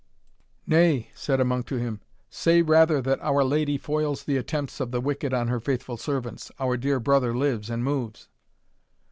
[0.65, 4.89] "Nay," said a monk to him, "say rather that Our Lady foils the attempts of
[4.89, 8.27] the wicked on her faithful servants our dear brother lives and moves."